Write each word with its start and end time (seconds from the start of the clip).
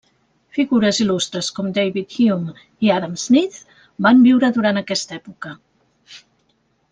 Figures 0.57 1.01
il·lustres 1.03 1.49
com 1.59 1.67
David 1.75 2.15
Hume 2.15 2.55
i 2.87 2.91
Adam 2.95 3.13
Smith 3.25 3.59
van 4.07 4.25
viure 4.29 4.51
durant 4.57 4.83
aquesta 4.83 5.19
època. 5.23 5.53